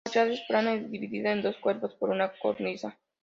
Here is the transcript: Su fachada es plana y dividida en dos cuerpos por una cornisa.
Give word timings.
Su 0.03 0.09
fachada 0.13 0.33
es 0.33 0.41
plana 0.47 0.73
y 0.73 0.79
dividida 0.79 1.31
en 1.31 1.43
dos 1.43 1.57
cuerpos 1.57 1.93
por 1.93 2.09
una 2.09 2.31
cornisa. 2.41 2.97